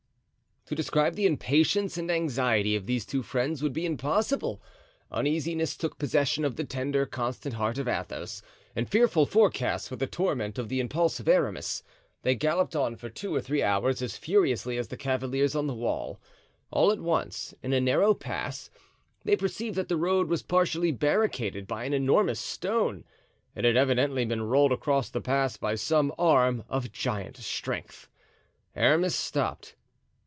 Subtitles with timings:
[0.67, 4.61] To describe the impatience and anxiety of these two friends would be impossible.
[5.11, 8.41] Uneasiness took possession of the tender, constant heart of Athos,
[8.73, 11.83] and fearful forecasts were the torment of the impulsive Aramis.
[12.21, 15.73] They galloped on for two or three hours as furiously as the cavaliers on the
[15.75, 16.21] wall.
[16.71, 18.69] All at once, in a narrow pass,
[19.25, 23.03] they perceived that the road was partially barricaded by an enormous stone.
[23.55, 28.07] It had evidently been rolled across the pass by some arm of giant strength.
[28.73, 29.75] Aramis stopped.